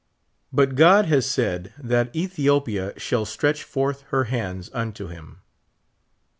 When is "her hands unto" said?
4.07-5.09